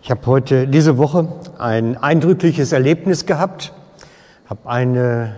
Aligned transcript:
Ich 0.00 0.10
habe 0.12 0.24
heute 0.26 0.68
diese 0.68 0.96
Woche 0.96 1.28
ein 1.58 1.96
eindrückliches 1.96 2.72
Erlebnis 2.72 3.26
gehabt, 3.26 3.72
habe 4.46 4.68
eine 4.68 5.36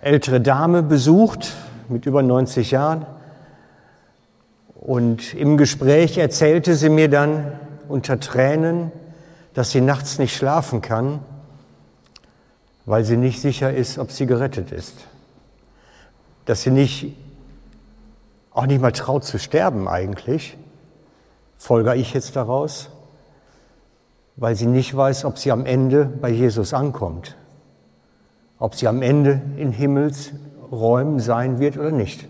ältere 0.00 0.40
Dame 0.40 0.82
besucht 0.82 1.52
mit 1.88 2.06
über 2.06 2.22
90 2.22 2.70
Jahren. 2.70 3.06
Und 4.74 5.34
im 5.34 5.58
Gespräch 5.58 6.16
erzählte 6.16 6.74
sie 6.74 6.88
mir 6.88 7.08
dann 7.08 7.52
unter 7.88 8.18
Tränen, 8.18 8.90
dass 9.54 9.70
sie 9.70 9.82
nachts 9.82 10.18
nicht 10.18 10.34
schlafen 10.34 10.80
kann, 10.80 11.20
weil 12.86 13.04
sie 13.04 13.18
nicht 13.18 13.40
sicher 13.40 13.72
ist, 13.72 13.98
ob 13.98 14.10
sie 14.10 14.26
gerettet 14.26 14.72
ist. 14.72 14.96
Dass 16.46 16.62
sie 16.62 16.70
nicht, 16.70 17.14
auch 18.50 18.66
nicht 18.66 18.80
mal 18.80 18.92
traut 18.92 19.24
zu 19.24 19.38
sterben 19.38 19.88
eigentlich, 19.88 20.56
folge 21.56 21.94
ich 21.94 22.14
jetzt 22.14 22.34
daraus, 22.34 22.88
weil 24.36 24.56
sie 24.56 24.66
nicht 24.66 24.96
weiß, 24.96 25.24
ob 25.24 25.38
sie 25.38 25.52
am 25.52 25.66
Ende 25.66 26.04
bei 26.04 26.30
Jesus 26.30 26.74
ankommt, 26.74 27.36
ob 28.58 28.74
sie 28.74 28.88
am 28.88 29.02
Ende 29.02 29.40
in 29.56 29.72
Himmelsräumen 29.72 31.20
sein 31.20 31.58
wird 31.58 31.78
oder 31.78 31.90
nicht. 31.90 32.28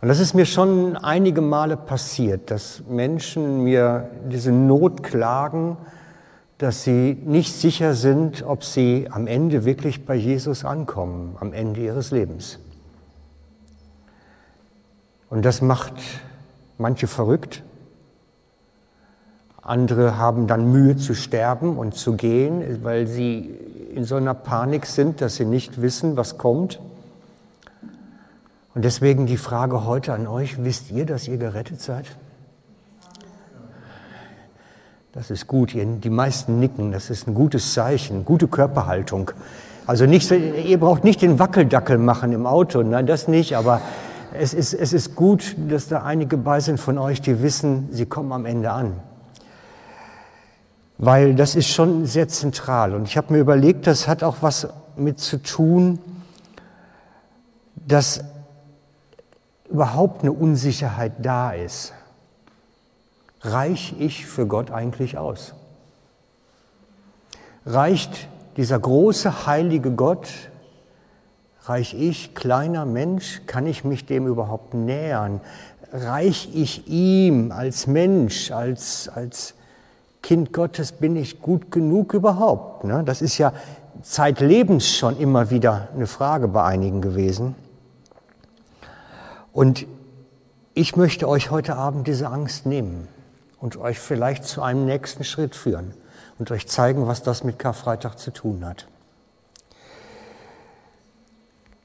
Und 0.00 0.08
das 0.08 0.18
ist 0.18 0.34
mir 0.34 0.46
schon 0.46 0.96
einige 0.96 1.40
Male 1.40 1.76
passiert, 1.76 2.50
dass 2.50 2.82
Menschen 2.88 3.62
mir 3.62 4.10
diese 4.28 4.50
Not 4.50 5.04
klagen, 5.04 5.76
dass 6.58 6.82
sie 6.82 7.16
nicht 7.24 7.52
sicher 7.52 7.94
sind, 7.94 8.44
ob 8.44 8.64
sie 8.64 9.08
am 9.10 9.26
Ende 9.26 9.64
wirklich 9.64 10.04
bei 10.04 10.14
Jesus 10.14 10.64
ankommen, 10.64 11.36
am 11.40 11.52
Ende 11.52 11.80
ihres 11.80 12.10
Lebens. 12.10 12.58
Und 15.30 15.44
das 15.44 15.62
macht 15.62 15.94
manche 16.78 17.06
verrückt. 17.06 17.62
Andere 19.62 20.18
haben 20.18 20.48
dann 20.48 20.72
Mühe 20.72 20.96
zu 20.96 21.14
sterben 21.14 21.76
und 21.78 21.94
zu 21.94 22.14
gehen, 22.14 22.82
weil 22.82 23.06
sie 23.06 23.48
in 23.94 24.04
so 24.04 24.16
einer 24.16 24.34
Panik 24.34 24.86
sind, 24.86 25.20
dass 25.20 25.36
sie 25.36 25.44
nicht 25.44 25.80
wissen, 25.80 26.16
was 26.16 26.36
kommt. 26.36 26.80
Und 28.74 28.84
deswegen 28.84 29.26
die 29.26 29.36
Frage 29.36 29.84
heute 29.86 30.14
an 30.14 30.26
euch, 30.26 30.64
wisst 30.64 30.90
ihr, 30.90 31.06
dass 31.06 31.28
ihr 31.28 31.36
gerettet 31.36 31.80
seid? 31.80 32.06
Das 35.12 35.30
ist 35.30 35.46
gut, 35.46 35.74
die 35.74 36.10
meisten 36.10 36.58
nicken, 36.58 36.90
das 36.90 37.10
ist 37.10 37.28
ein 37.28 37.34
gutes 37.34 37.74
Zeichen, 37.74 38.24
gute 38.24 38.48
Körperhaltung. 38.48 39.30
Also 39.86 40.06
nicht, 40.06 40.28
ihr 40.30 40.80
braucht 40.80 41.04
nicht 41.04 41.22
den 41.22 41.38
Wackeldackel 41.38 41.98
machen 41.98 42.32
im 42.32 42.46
Auto, 42.46 42.82
nein, 42.82 43.06
das 43.06 43.28
nicht, 43.28 43.56
aber 43.56 43.80
es 44.32 44.54
ist, 44.54 44.72
es 44.72 44.92
ist 44.94 45.14
gut, 45.14 45.54
dass 45.68 45.86
da 45.86 46.02
einige 46.02 46.38
bei 46.38 46.60
sind 46.60 46.80
von 46.80 46.96
euch, 46.96 47.20
die 47.20 47.42
wissen, 47.42 47.88
sie 47.92 48.06
kommen 48.06 48.32
am 48.32 48.46
Ende 48.46 48.72
an. 48.72 48.94
Weil 51.04 51.34
das 51.34 51.56
ist 51.56 51.66
schon 51.66 52.06
sehr 52.06 52.28
zentral. 52.28 52.94
Und 52.94 53.08
ich 53.08 53.16
habe 53.16 53.32
mir 53.32 53.40
überlegt, 53.40 53.88
das 53.88 54.06
hat 54.06 54.22
auch 54.22 54.36
was 54.40 54.68
mit 54.94 55.18
zu 55.18 55.42
tun, 55.42 55.98
dass 57.74 58.22
überhaupt 59.68 60.22
eine 60.22 60.30
Unsicherheit 60.30 61.14
da 61.18 61.50
ist. 61.50 61.92
Reich 63.40 63.96
ich 63.98 64.26
für 64.26 64.46
Gott 64.46 64.70
eigentlich 64.70 65.18
aus? 65.18 65.54
Reicht 67.66 68.28
dieser 68.56 68.78
große 68.78 69.44
heilige 69.44 69.90
Gott, 69.90 70.28
reich 71.64 71.94
ich, 71.94 72.36
kleiner 72.36 72.86
Mensch, 72.86 73.42
kann 73.48 73.66
ich 73.66 73.82
mich 73.82 74.06
dem 74.06 74.28
überhaupt 74.28 74.72
nähern? 74.72 75.40
Reich 75.92 76.50
ich 76.54 76.86
ihm 76.86 77.50
als 77.50 77.88
Mensch, 77.88 78.52
als, 78.52 79.08
als 79.08 79.54
Kind 80.22 80.52
Gottes, 80.52 80.92
bin 80.92 81.16
ich 81.16 81.40
gut 81.40 81.70
genug 81.70 82.14
überhaupt? 82.14 82.84
Ne? 82.84 83.02
Das 83.04 83.22
ist 83.22 83.38
ja 83.38 83.52
zeitlebens 84.02 84.88
schon 84.88 85.18
immer 85.18 85.50
wieder 85.50 85.88
eine 85.94 86.06
Frage 86.06 86.48
bei 86.48 86.62
einigen 86.64 87.00
gewesen. 87.00 87.54
Und 89.52 89.86
ich 90.74 90.96
möchte 90.96 91.28
euch 91.28 91.50
heute 91.50 91.76
Abend 91.76 92.06
diese 92.06 92.28
Angst 92.28 92.66
nehmen 92.66 93.08
und 93.60 93.76
euch 93.76 93.98
vielleicht 93.98 94.44
zu 94.44 94.62
einem 94.62 94.86
nächsten 94.86 95.24
Schritt 95.24 95.54
führen 95.54 95.92
und 96.38 96.50
euch 96.50 96.66
zeigen, 96.66 97.06
was 97.06 97.22
das 97.22 97.44
mit 97.44 97.58
Karfreitag 97.58 98.18
zu 98.18 98.30
tun 98.30 98.64
hat. 98.64 98.86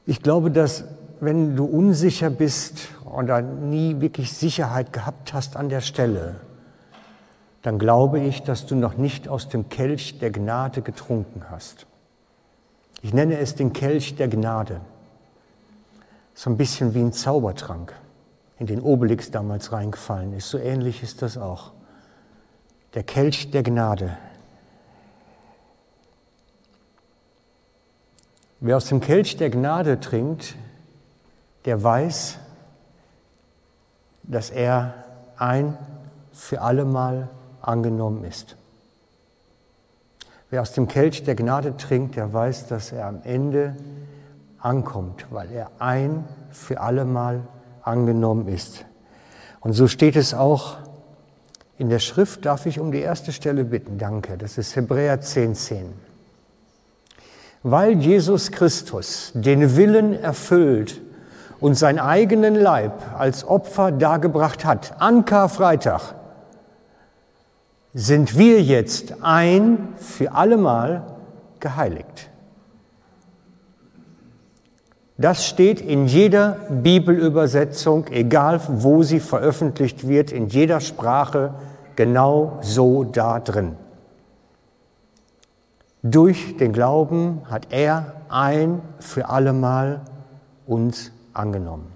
Ich 0.06 0.22
glaube, 0.22 0.52
dass 0.52 0.86
wenn 1.20 1.56
du 1.56 1.66
unsicher 1.66 2.30
bist 2.30 2.90
oder 3.04 3.42
nie 3.42 4.00
wirklich 4.00 4.32
Sicherheit 4.32 4.94
gehabt 4.94 5.34
hast 5.34 5.58
an 5.58 5.68
der 5.68 5.82
Stelle, 5.82 6.36
dann 7.68 7.80
glaube 7.80 8.22
ich, 8.22 8.44
dass 8.44 8.66
du 8.66 8.76
noch 8.76 8.96
nicht 8.96 9.28
aus 9.28 9.50
dem 9.50 9.68
Kelch 9.68 10.20
der 10.20 10.32
Gnade 10.32 10.82
getrunken 10.82 11.50
hast. 11.50 11.86
Ich 13.02 13.14
nenne 13.14 13.40
es 13.40 13.56
den 13.56 13.74
Kelch 13.74 14.16
der 14.16 14.30
Gnade 14.30 14.80
so 16.34 16.50
ein 16.50 16.56
bisschen 16.56 16.94
wie 16.94 17.02
ein 17.02 17.12
Zaubertrank, 17.12 17.94
in 18.58 18.68
den 18.68 18.80
Obelix 18.80 19.32
damals 19.32 19.74
reingefallen 19.74 20.32
ist. 20.32 20.50
So 20.50 20.58
ähnlich 20.58 21.04
ist 21.04 21.22
das 21.22 21.38
auch. 21.38 21.74
Der 22.94 23.04
Kelch 23.04 23.52
der 23.52 23.64
Gnade. 23.64 24.18
Wer 28.62 28.78
aus 28.78 28.86
dem 28.86 29.02
Kelch 29.02 29.36
der 29.36 29.50
Gnade 29.50 30.00
trinkt, 30.00 30.56
der 31.66 31.84
weiß, 31.84 32.40
dass 34.24 34.52
er 34.52 35.04
ein 35.36 35.78
für 36.32 36.62
allemal 36.62 37.28
angenommen 37.62 38.24
ist. 38.24 38.56
Wer 40.50 40.62
aus 40.62 40.72
dem 40.72 40.88
Kelch 40.88 41.24
der 41.24 41.36
Gnade 41.36 41.76
trinkt, 41.76 42.16
der 42.16 42.32
weiß, 42.32 42.68
dass 42.68 42.92
er 42.92 43.08
am 43.08 43.22
Ende 43.24 43.76
ankommt, 44.60 45.26
weil 45.30 45.52
er 45.52 45.72
ein 45.80 46.24
für 46.52 46.80
allemal 46.80 47.42
angenommen 47.82 48.48
ist. 48.48 48.86
Und 49.60 49.74
so 49.74 49.88
steht 49.88 50.16
es 50.16 50.34
auch 50.34 50.78
in 51.78 51.90
der 51.90 52.00
Schrift. 52.00 52.46
Darf 52.46 52.66
ich 52.66 52.80
um 52.80 52.92
die 52.92 53.02
erste 53.02 53.32
Stelle 53.32 53.66
bitten? 53.66 53.98
Danke. 53.98 54.38
Das 54.38 54.58
ist 54.58 54.76
Hebräer 54.76 55.22
10,10. 55.22 55.54
10. 55.54 55.94
Weil 57.64 57.94
Jesus 57.94 58.52
Christus 58.52 59.32
den 59.34 59.76
Willen 59.76 60.14
erfüllt 60.14 61.02
und 61.60 61.76
seinen 61.76 62.00
eigenen 62.00 62.56
Leib 62.56 62.94
als 63.18 63.44
Opfer 63.46 63.92
dargebracht 63.92 64.64
hat, 64.64 65.02
an 65.02 65.26
Karfreitag, 65.26 66.16
sind 67.94 68.38
wir 68.38 68.62
jetzt 68.62 69.16
ein 69.22 69.94
für 69.98 70.34
allemal 70.34 71.04
geheiligt. 71.60 72.30
Das 75.18 75.48
steht 75.48 75.82
in 75.82 76.06
jeder 76.06 76.60
Bibelübersetzung, 76.70 78.08
egal 78.08 78.62
wo 78.68 79.02
sie 79.02 79.20
veröffentlicht 79.20 80.08
wird, 80.08 80.32
in 80.32 80.48
jeder 80.48 80.80
Sprache 80.80 81.56
genau 81.96 82.60
so 82.62 83.04
da 83.04 83.40
drin. 83.40 83.76
Durch 86.04 86.56
den 86.58 86.72
Glauben 86.72 87.42
hat 87.50 87.68
er 87.72 88.14
ein 88.30 88.82
für 89.00 89.30
allemal 89.30 90.02
uns 90.68 91.12
angenommen. 91.34 91.92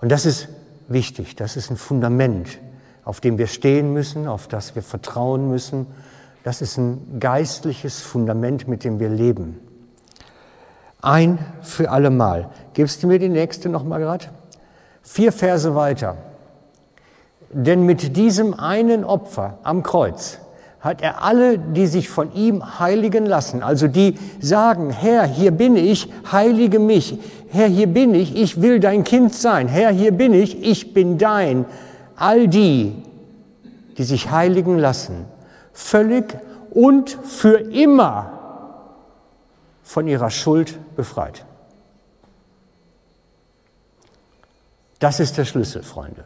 Und 0.00 0.10
das 0.10 0.26
ist 0.26 0.48
wichtig, 0.88 1.36
das 1.36 1.56
ist 1.56 1.70
ein 1.70 1.76
Fundament, 1.76 2.58
auf 3.04 3.20
dem 3.20 3.38
wir 3.38 3.46
stehen 3.46 3.92
müssen, 3.92 4.28
auf 4.28 4.48
das 4.48 4.74
wir 4.74 4.82
vertrauen 4.82 5.48
müssen. 5.48 5.86
Das 6.44 6.62
ist 6.62 6.78
ein 6.78 7.18
geistliches 7.20 8.00
Fundament, 8.00 8.68
mit 8.68 8.84
dem 8.84 9.00
wir 9.00 9.08
leben. 9.08 9.58
Ein 11.02 11.38
für 11.62 11.90
allemal. 11.90 12.50
Gibst 12.74 13.02
du 13.02 13.06
mir 13.06 13.18
die 13.18 13.28
nächste 13.28 13.68
noch 13.68 13.84
mal 13.84 13.98
gerade? 13.98 14.26
Vier 15.02 15.32
Verse 15.32 15.74
weiter. 15.74 16.16
Denn 17.52 17.84
mit 17.84 18.16
diesem 18.16 18.54
einen 18.54 19.04
Opfer 19.04 19.58
am 19.62 19.82
Kreuz 19.82 20.38
hat 20.80 21.02
er 21.02 21.22
alle, 21.22 21.58
die 21.58 21.86
sich 21.86 22.08
von 22.08 22.32
ihm 22.32 22.78
heiligen 22.78 23.26
lassen, 23.26 23.62
also 23.62 23.86
die 23.86 24.14
sagen, 24.40 24.90
Herr, 24.90 25.24
hier 25.24 25.50
bin 25.50 25.76
ich, 25.76 26.10
heilige 26.32 26.78
mich, 26.78 27.18
Herr, 27.50 27.66
hier 27.66 27.86
bin 27.86 28.14
ich, 28.14 28.34
ich 28.34 28.62
will 28.62 28.80
dein 28.80 29.04
Kind 29.04 29.34
sein, 29.34 29.68
Herr, 29.68 29.90
hier 29.90 30.12
bin 30.12 30.32
ich, 30.32 30.62
ich 30.62 30.94
bin 30.94 31.18
dein, 31.18 31.66
all 32.20 32.48
die, 32.48 33.02
die 33.96 34.04
sich 34.04 34.30
heiligen 34.30 34.78
lassen, 34.78 35.24
völlig 35.72 36.38
und 36.70 37.10
für 37.10 37.58
immer 37.58 38.38
von 39.82 40.06
ihrer 40.06 40.30
Schuld 40.30 40.78
befreit. 40.94 41.44
Das 44.98 45.18
ist 45.18 45.38
der 45.38 45.46
Schlüssel, 45.46 45.82
Freunde. 45.82 46.24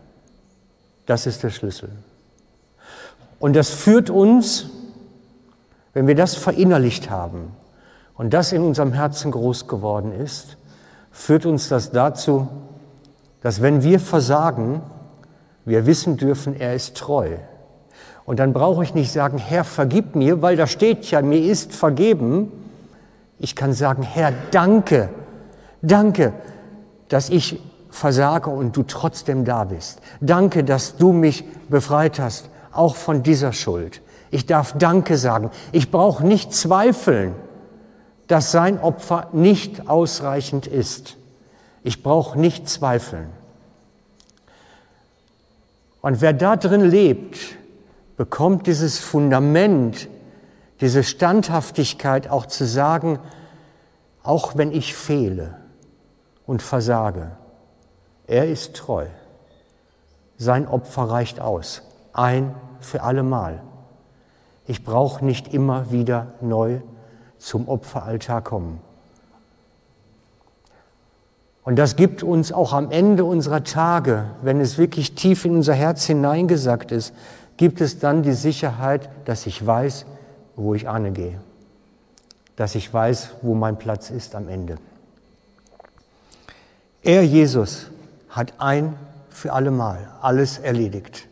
Das 1.07 1.27
ist 1.27 1.43
der 1.43 1.51
Schlüssel. 1.51 1.91
Und 3.39 3.55
das 3.55 3.71
führt 3.71 4.11
uns, 4.11 4.67
wenn 5.93 6.09
wir 6.09 6.17
das 6.17 6.35
verinnerlicht 6.35 7.09
haben 7.09 7.55
und 8.15 8.35
das 8.35 8.53
in 8.53 8.63
unserem 8.63 8.93
Herzen 8.93 9.31
groß 9.31 9.69
geworden 9.69 10.13
ist, 10.13 10.57
führt 11.13 11.47
uns 11.47 11.69
das 11.69 11.93
dazu, 11.93 12.49
dass 13.43 13.63
wenn 13.63 13.85
wir 13.85 14.01
versagen, 14.01 14.83
wir 15.65 15.87
wissen 15.87 16.17
dürfen, 16.17 16.59
er 16.59 16.75
ist 16.75 16.97
treu. 16.97 17.37
Und 18.25 18.39
dann 18.39 18.53
brauche 18.53 18.83
ich 18.83 18.95
nicht 18.95 19.13
sagen, 19.13 19.39
Herr, 19.39 19.65
vergib 19.65 20.15
mir, 20.15 20.43
weil 20.43 20.57
da 20.57 20.67
steht 20.67 21.11
ja, 21.11 21.21
mir 21.23 21.43
ist 21.43 21.75
vergeben. 21.75 22.53
Ich 23.39 23.55
kann 23.55 23.73
sagen, 23.73 24.03
Herr, 24.03 24.33
danke, 24.51 25.11
danke, 25.83 26.33
dass 27.09 27.29
ich 27.29 27.61
versage 27.91 28.51
und 28.51 28.77
du 28.77 28.83
trotzdem 28.83 29.45
da 29.45 29.65
bist. 29.65 30.01
Danke, 30.21 30.65
dass 30.65 30.97
du 30.97 31.13
mich 31.13 31.45
befreit 31.69 32.19
hast, 32.19 32.49
auch 32.73 32.97
von 32.97 33.23
dieser 33.23 33.53
Schuld. 33.53 34.01
Ich 34.31 34.47
darf 34.47 34.75
Danke 34.77 35.17
sagen. 35.17 35.51
Ich 35.71 35.91
brauche 35.91 36.27
nicht 36.27 36.53
zweifeln, 36.53 37.35
dass 38.27 38.51
sein 38.51 38.81
Opfer 38.81 39.29
nicht 39.33 39.89
ausreichend 39.89 40.67
ist. 40.67 41.17
Ich 41.85 42.03
brauche 42.03 42.39
nicht 42.39 42.69
zweifeln. 42.69 43.29
Und 46.05 46.21
wer 46.21 46.35
da 46.35 46.57
drin 46.57 46.83
lebt, 46.83 47.39
bekommt 48.19 48.67
dieses 48.67 48.99
Fundament, 48.99 50.11
diese 50.83 51.03
Standhaftigkeit 51.03 52.29
auch 52.29 52.45
zu 52.45 52.67
sagen, 52.67 53.19
auch 54.23 54.55
wenn 54.55 54.71
ich 54.71 54.95
fehle 54.95 55.57
und 56.47 56.61
versage, 56.61 57.31
er 58.27 58.47
ist 58.51 58.77
treu. 58.77 59.07
Sein 60.37 60.69
Opfer 60.69 61.05
reicht 61.05 61.41
aus, 61.41 61.81
ein 62.13 62.55
für 62.81 63.03
allemal. 63.03 63.63
Ich 64.67 64.85
brauche 64.85 65.25
nicht 65.25 65.55
immer 65.55 65.91
wieder 65.91 66.35
neu 66.43 66.81
zum 67.39 67.67
Opferaltar 67.67 68.43
kommen. 68.43 68.79
Und 71.65 71.77
das 71.77 71.97
gibt 71.97 72.23
uns 72.23 72.53
auch 72.53 72.75
am 72.75 72.91
Ende 72.91 73.25
unserer 73.25 73.65
Tage, 73.65 74.27
wenn 74.43 74.61
es 74.61 74.77
wirklich 74.77 75.15
tief 75.15 75.47
in 75.47 75.57
unser 75.57 75.73
Herz 75.73 76.05
hineingesackt 76.05 76.93
ist, 76.93 77.15
gibt 77.57 77.81
es 77.81 77.99
dann 77.99 78.23
die 78.23 78.35
Sicherheit, 78.35 79.09
dass 79.25 79.47
ich 79.47 79.65
weiß, 79.65 80.05
wo 80.57 80.75
ich 80.75 80.89
angehe, 80.89 81.41
dass 82.57 82.75
ich 82.75 82.93
weiß, 82.93 83.31
wo 83.41 83.55
mein 83.55 83.79
Platz 83.79 84.11
ist 84.11 84.35
am 84.35 84.49
Ende. 84.49 84.77
Er, 87.03 87.25
Jesus, 87.25 87.91
hat 88.29 88.55
ein 88.59 88.95
für 89.31 89.53
allemal 89.53 90.09
alles 90.21 90.59
erledigt. 90.59 91.29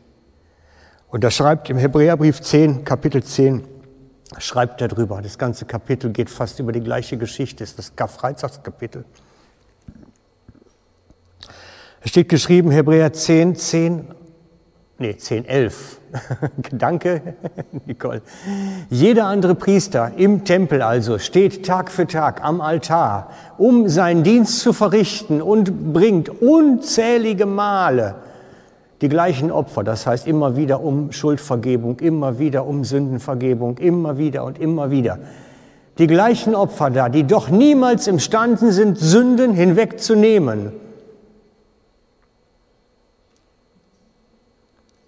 Und 1.09 1.25
er 1.25 1.31
schreibt 1.31 1.69
im 1.69 1.77
Hebräerbrief 1.77 2.41
10, 2.41 2.85
Kapitel 2.85 3.23
10, 3.23 3.65
schreibt 4.39 4.81
er 4.81 4.89
drüber. 4.89 5.21
Das 5.21 5.37
ganze 5.37 5.67
Kapitel 5.67 6.11
geht 6.11 6.31
fast 6.31 6.59
über 6.59 6.73
die 6.73 6.81
gleiche 6.81 7.19
Geschichte, 7.19 7.63
ist 7.63 7.79
das 7.79 7.95
Karfreitagskapitel. 7.97 9.05
Es 12.05 12.11
steht 12.11 12.29
geschrieben, 12.29 12.73
Hebräer 12.73 13.13
10, 13.13 13.55
10, 13.55 14.05
nee, 14.99 15.17
10, 15.17 15.45
11. 15.45 16.01
Danke, 16.73 17.23
Nicole. 17.87 18.23
Jeder 18.91 19.27
andere 19.27 19.55
Priester 19.55 20.11
im 20.17 20.45
Tempel 20.45 20.83
also 20.83 21.21
steht 21.21 21.65
Tag 21.65 21.93
für 21.93 22.09
Tag 22.09 22.43
am 22.43 22.61
Altar, 22.61 23.31
um 23.57 23.89
seinen 23.89 24.25
Dienst 24.25 24.59
zu 24.59 24.73
verrichten 24.73 25.41
und 25.41 25.93
bringt 25.93 26.29
unzählige 26.29 27.47
Male 27.47 28.17
die 29.01 29.09
gleichen 29.09 29.53
Opfer. 29.53 29.85
Das 29.85 30.05
heißt 30.05 30.27
immer 30.27 30.57
wieder 30.57 30.83
um 30.83 31.13
Schuldvergebung, 31.13 32.01
immer 32.01 32.41
wieder 32.41 32.67
um 32.67 32.83
Sündenvergebung, 32.83 33.79
immer 33.79 34.19
wieder 34.19 34.45
und 34.45 34.59
immer 34.59 34.91
wieder. 34.91 35.21
Die 35.99 36.09
gleichen 36.09 36.57
Opfer 36.57 36.91
da, 36.91 37.09
die 37.09 37.23
doch 37.23 37.49
niemals 37.49 38.09
imstanden 38.09 38.73
sind, 38.73 38.99
Sünden 38.99 39.53
hinwegzunehmen 39.53 40.73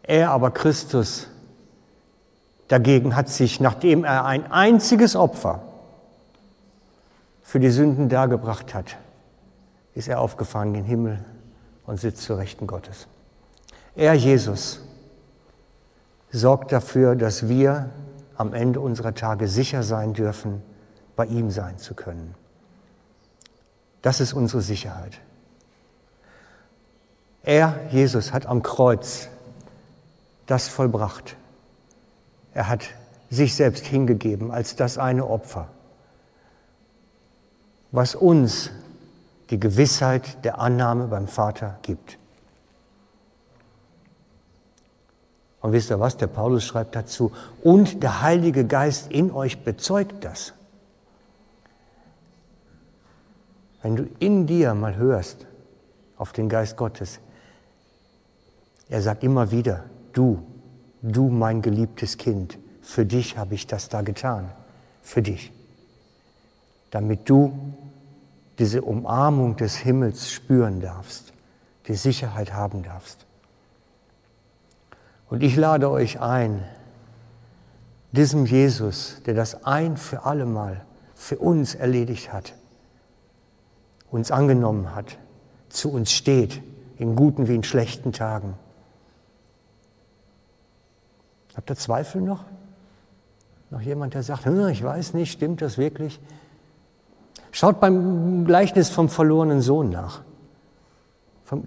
Er 0.05 0.31
aber 0.31 0.51
Christus 0.51 1.29
dagegen 2.69 3.17
hat 3.17 3.29
sich, 3.29 3.61
nachdem 3.61 4.05
er 4.05 4.25
ein 4.25 4.51
einziges 4.51 5.17
Opfer 5.17 5.63
für 7.43 7.59
die 7.59 7.71
Sünden 7.71 8.09
dargebracht 8.09 8.75
hat, 8.75 8.97
ist 9.95 10.09
er 10.09 10.21
aufgefahren 10.21 10.69
in 10.69 10.75
den 10.75 10.85
Himmel 10.85 11.25
und 11.87 12.01
sitzt 12.01 12.23
zur 12.23 12.39
Rechten 12.39 12.67
Gottes. 12.67 13.07
Er, 13.97 14.15
Jesus, 14.15 14.81
sorgt 16.31 16.73
dafür, 16.73 17.17
dass 17.17 17.49
wir 17.49 17.91
am 18.37 18.53
Ende 18.55 18.81
unserer 18.81 19.15
Tage 19.15 19.49
sicher 19.49 19.83
sein 19.83 20.13
dürfen, 20.13 20.63
bei 21.17 21.27
ihm 21.27 21.51
sein 21.51 21.79
zu 21.79 21.95
können. 21.95 22.35
Das 24.03 24.21
ist 24.21 24.33
unsere 24.33 24.61
Sicherheit. 24.61 25.21
Er, 27.43 27.79
Jesus, 27.91 28.33
hat 28.33 28.47
am 28.47 28.63
Kreuz 28.63 29.29
das 30.47 30.69
vollbracht. 30.69 31.37
Er 32.53 32.69
hat 32.69 32.85
sich 33.31 33.55
selbst 33.55 33.87
hingegeben 33.87 34.51
als 34.51 34.77
das 34.77 34.99
eine 34.99 35.27
Opfer, 35.27 35.69
was 37.91 38.15
uns 38.15 38.71
die 39.51 39.61
Gewissheit 39.61 40.45
der 40.45 40.59
Annahme 40.59 41.07
beim 41.07 41.29
Vater 41.29 41.79
gibt. 41.83 42.19
Und 45.61 45.73
wisst 45.73 45.91
ihr 45.91 45.99
was, 45.99 46.17
der 46.17 46.27
Paulus 46.27 46.65
schreibt 46.65 46.95
dazu, 46.95 47.33
und 47.63 48.03
der 48.03 48.21
Heilige 48.21 48.67
Geist 48.67 49.11
in 49.11 49.31
euch 49.31 49.65
bezeugt 49.65 50.23
das. 50.25 50.53
Wenn 53.83 53.97
du 53.97 54.09
in 54.19 54.47
dir 54.47 54.75
mal 54.75 54.97
hörst 54.97 55.47
auf 56.17 56.33
den 56.33 56.49
Geist 56.49 56.77
Gottes, 56.77 57.19
er 58.89 59.01
sagt 59.01 59.25
immer 59.25 59.51
wieder, 59.51 59.85
du, 60.15 60.43
du 61.03 61.29
mein 61.29 61.63
geliebtes 61.63 62.17
Kind, 62.17 62.59
für 62.81 63.05
dich 63.05 63.37
habe 63.37 63.55
ich 63.55 63.67
das 63.67 63.89
da 63.89 64.03
getan, 64.03 64.51
für 65.03 65.23
dich, 65.23 65.53
damit 66.91 67.29
du 67.29 67.53
diese 68.59 68.83
Umarmung 68.83 69.57
des 69.57 69.77
Himmels 69.77 70.31
spüren 70.31 70.81
darfst, 70.81 71.33
die 71.89 71.95
Sicherheit 71.95 72.53
haben 72.53 72.83
darfst. 72.83 73.27
Und 75.29 75.43
ich 75.43 75.57
lade 75.57 75.91
euch 75.91 76.21
ein, 76.21 76.63
diesem 78.13 78.47
Jesus, 78.47 79.21
der 79.27 79.35
das 79.35 79.65
ein 79.65 79.97
für 79.97 80.25
allemal 80.25 80.85
für 81.15 81.39
uns 81.39 81.75
erledigt 81.75 82.33
hat, 82.33 82.55
uns 84.11 84.31
angenommen 84.31 84.95
hat, 84.95 85.19
zu 85.69 85.91
uns 85.91 86.13
steht, 86.13 86.63
in 86.99 87.17
guten 87.17 87.49
wie 87.49 87.57
in 87.57 87.65
schlechten 87.65 88.13
Tagen, 88.13 88.55
Habt 91.57 91.71
ihr 91.71 91.77
Zweifel 91.77 92.21
noch? 92.21 92.45
Noch 93.71 93.81
jemand, 93.81 94.15
der 94.15 94.23
sagt, 94.23 94.45
hm, 94.45 94.69
ich 94.69 94.83
weiß 94.83 95.15
nicht, 95.15 95.33
stimmt 95.33 95.63
das 95.63 95.79
wirklich? 95.79 96.21
Schaut 97.51 97.81
beim 97.81 98.45
Gleichnis 98.45 98.91
vom 98.91 99.09
verlorenen 99.09 99.61
Sohn 99.61 99.91
nach. 99.91 100.23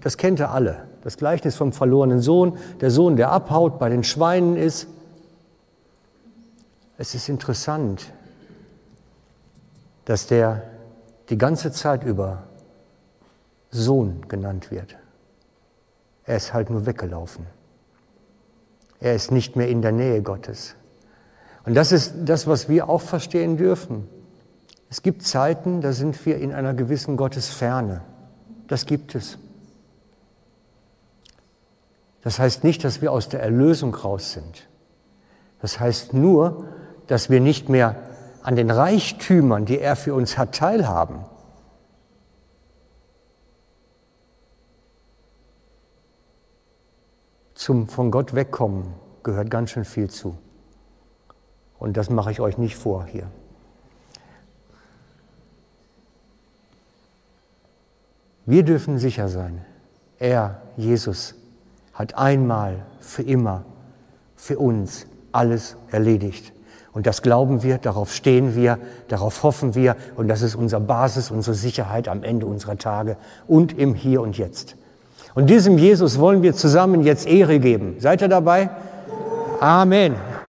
Das 0.00 0.16
kennt 0.16 0.38
ihr 0.38 0.50
alle. 0.50 0.86
Das 1.02 1.16
Gleichnis 1.16 1.56
vom 1.56 1.72
verlorenen 1.72 2.20
Sohn, 2.20 2.58
der 2.80 2.90
Sohn, 2.90 3.16
der 3.16 3.30
abhaut, 3.30 3.78
bei 3.78 3.88
den 3.88 4.04
Schweinen 4.04 4.56
ist. 4.56 4.88
Es 6.98 7.14
ist 7.14 7.28
interessant, 7.28 8.12
dass 10.04 10.26
der 10.26 10.62
die 11.30 11.38
ganze 11.38 11.70
Zeit 11.72 12.04
über 12.04 12.44
Sohn 13.70 14.26
genannt 14.28 14.70
wird. 14.70 14.96
Er 16.24 16.36
ist 16.36 16.52
halt 16.52 16.70
nur 16.70 16.86
weggelaufen. 16.86 17.46
Er 19.00 19.14
ist 19.14 19.30
nicht 19.30 19.56
mehr 19.56 19.68
in 19.68 19.82
der 19.82 19.92
Nähe 19.92 20.22
Gottes. 20.22 20.74
Und 21.64 21.74
das 21.74 21.92
ist 21.92 22.14
das, 22.24 22.46
was 22.46 22.68
wir 22.68 22.88
auch 22.88 23.00
verstehen 23.00 23.56
dürfen. 23.56 24.08
Es 24.90 25.02
gibt 25.02 25.22
Zeiten, 25.22 25.80
da 25.80 25.92
sind 25.92 26.24
wir 26.24 26.38
in 26.38 26.52
einer 26.52 26.74
gewissen 26.74 27.16
Gottesferne. 27.16 28.02
Das 28.68 28.86
gibt 28.86 29.14
es. 29.14 29.38
Das 32.22 32.38
heißt 32.38 32.64
nicht, 32.64 32.84
dass 32.84 33.00
wir 33.00 33.12
aus 33.12 33.28
der 33.28 33.42
Erlösung 33.42 33.94
raus 33.94 34.32
sind. 34.32 34.68
Das 35.60 35.78
heißt 35.78 36.14
nur, 36.14 36.64
dass 37.06 37.30
wir 37.30 37.40
nicht 37.40 37.68
mehr 37.68 37.96
an 38.42 38.56
den 38.56 38.70
Reichtümern, 38.70 39.64
die 39.64 39.78
er 39.78 39.96
für 39.96 40.14
uns 40.14 40.38
hat, 40.38 40.54
teilhaben. 40.54 41.24
Zum 47.68 47.86
von 47.86 48.10
Gott 48.10 48.34
wegkommen 48.34 48.94
gehört 49.22 49.50
ganz 49.50 49.72
schön 49.72 49.84
viel 49.84 50.08
zu. 50.08 50.38
Und 51.78 51.98
das 51.98 52.08
mache 52.08 52.30
ich 52.30 52.40
euch 52.40 52.56
nicht 52.56 52.76
vor 52.76 53.04
hier. 53.04 53.26
Wir 58.46 58.62
dürfen 58.62 58.98
sicher 58.98 59.28
sein, 59.28 59.66
er, 60.18 60.62
Jesus, 60.78 61.34
hat 61.92 62.14
einmal 62.14 62.86
für 63.00 63.22
immer 63.22 63.66
für 64.34 64.58
uns 64.58 65.04
alles 65.32 65.76
erledigt. 65.90 66.54
Und 66.94 67.06
das 67.06 67.20
glauben 67.20 67.62
wir, 67.62 67.76
darauf 67.76 68.14
stehen 68.14 68.54
wir, 68.54 68.78
darauf 69.08 69.42
hoffen 69.42 69.74
wir 69.74 69.94
und 70.16 70.28
das 70.28 70.40
ist 70.40 70.54
unsere 70.54 70.80
Basis, 70.80 71.30
unsere 71.30 71.54
Sicherheit 71.54 72.08
am 72.08 72.22
Ende 72.22 72.46
unserer 72.46 72.78
Tage 72.78 73.18
und 73.46 73.76
im 73.76 73.94
Hier 73.94 74.22
und 74.22 74.38
Jetzt. 74.38 74.78
Und 75.38 75.48
diesem 75.48 75.78
Jesus 75.78 76.18
wollen 76.18 76.42
wir 76.42 76.52
zusammen 76.52 77.04
jetzt 77.04 77.28
Ehre 77.28 77.60
geben. 77.60 77.94
Seid 78.00 78.22
ihr 78.22 78.28
dabei? 78.28 78.70
Amen. 79.60 80.16